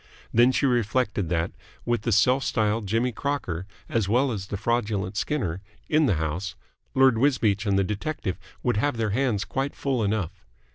Then 0.33 0.51
she 0.51 0.65
reflected 0.65 1.29
that, 1.29 1.51
with 1.85 2.01
the 2.01 2.11
self 2.11 2.43
styled 2.43 2.87
Jimmy 2.87 3.11
Crocker 3.11 3.67
as 3.87 4.09
well 4.09 4.31
as 4.31 4.47
the 4.47 4.57
fraudulent 4.57 5.15
Skinner 5.15 5.61
in 5.89 6.07
the 6.07 6.15
house, 6.15 6.55
Lord 6.95 7.19
Wisbeach 7.19 7.67
and 7.67 7.77
the 7.77 7.83
detective 7.83 8.39
would 8.63 8.77
have 8.77 8.97
their 8.97 9.11
hands 9.11 9.45
quite 9.45 9.75
full 9.75 10.03
enough. 10.03 10.31